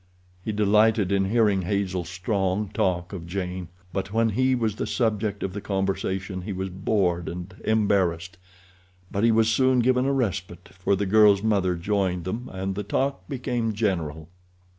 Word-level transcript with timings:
He 0.43 0.51
delighted 0.51 1.11
in 1.11 1.25
hearing 1.25 1.61
Hazel 1.61 2.05
Strong 2.05 2.69
talk 2.69 3.13
of 3.13 3.27
Jane, 3.27 3.67
but 3.93 4.11
when 4.11 4.29
he 4.29 4.55
was 4.55 4.75
the 4.77 4.87
subject 4.87 5.43
of 5.43 5.53
the 5.53 5.61
conversation 5.61 6.41
he 6.41 6.53
was 6.53 6.69
bored 6.69 7.29
and 7.29 7.53
embarrassed. 7.65 8.39
But 9.11 9.23
he 9.23 9.31
was 9.31 9.47
soon 9.51 9.77
given 9.77 10.05
a 10.07 10.11
respite, 10.11 10.69
for 10.69 10.95
the 10.95 11.05
girl's 11.05 11.43
mother 11.43 11.75
joined 11.75 12.23
them, 12.25 12.49
and 12.51 12.73
the 12.73 12.81
talk 12.81 13.29
became 13.29 13.73
general. 13.73 14.27